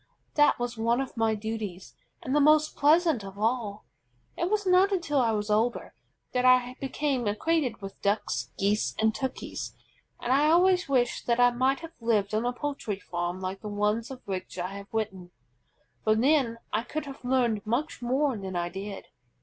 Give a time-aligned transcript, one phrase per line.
[0.33, 1.93] That was one of my duties,
[2.23, 3.85] and the most pleasant of all.
[4.35, 5.93] It was not until I was older
[6.33, 9.75] that I became acquainted with Ducks, Geese, and Turkeys,
[10.19, 13.69] and I always wish that I might have lived on a poultry farm like the
[13.69, 15.29] one of which I have written,
[16.03, 19.05] for then I could have learned much more than I did.